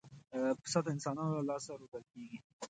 [0.61, 2.37] پسه د انسانانو له لاسه روزل کېږي.